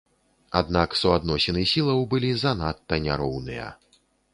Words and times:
Аднак 0.61 0.95
суадносіны 1.01 1.67
сілаў 1.75 2.03
былі 2.15 2.35
занадта 2.45 3.05
няроўныя. 3.09 3.75